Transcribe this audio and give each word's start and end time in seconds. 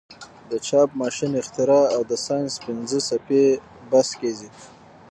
د 0.49 0.51
چاپ 0.67 0.89
ماشین 1.01 1.31
اختراع 1.41 1.85
او 1.95 2.01
د 2.11 2.13
ساینس 2.25 2.53
پنځه 2.65 2.97
څپې 3.07 3.43
بحث 3.91 4.09
کیږي. 4.19 4.49